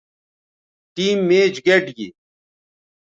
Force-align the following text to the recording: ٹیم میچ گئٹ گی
ٹیم 0.93 1.17
میچ 1.27 1.53
گئٹ 1.65 1.85
گی 1.97 2.07